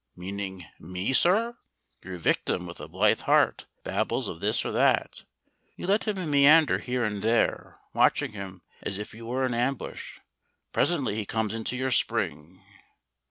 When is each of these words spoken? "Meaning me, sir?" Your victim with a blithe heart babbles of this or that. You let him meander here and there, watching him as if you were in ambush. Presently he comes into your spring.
"Meaning 0.15 0.65
me, 0.79 1.13
sir?" 1.13 1.59
Your 2.03 2.17
victim 2.17 2.65
with 2.65 2.79
a 2.79 2.87
blithe 2.87 3.19
heart 3.19 3.67
babbles 3.83 4.27
of 4.27 4.39
this 4.39 4.65
or 4.65 4.71
that. 4.71 5.25
You 5.75 5.85
let 5.85 6.05
him 6.07 6.27
meander 6.27 6.79
here 6.79 7.03
and 7.03 7.21
there, 7.21 7.77
watching 7.93 8.31
him 8.31 8.63
as 8.81 8.97
if 8.97 9.13
you 9.13 9.27
were 9.27 9.45
in 9.45 9.53
ambush. 9.53 10.17
Presently 10.71 11.13
he 11.17 11.25
comes 11.27 11.53
into 11.53 11.77
your 11.77 11.91
spring. 11.91 12.63